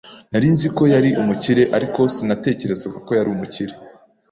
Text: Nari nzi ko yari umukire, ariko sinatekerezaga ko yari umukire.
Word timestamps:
Nari 0.31 0.47
nzi 0.53 0.67
ko 0.75 0.83
yari 0.93 1.09
umukire, 1.21 1.63
ariko 1.77 1.99
sinatekerezaga 2.13 2.97
ko 3.05 3.11
yari 3.19 3.29
umukire. 3.35 3.73